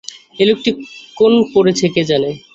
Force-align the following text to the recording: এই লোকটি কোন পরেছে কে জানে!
এই 0.39 0.47
লোকটি 0.49 0.69
কোন 1.17 1.31
পরেছে 1.53 1.85
কে 1.93 2.01
জানে! 2.09 2.29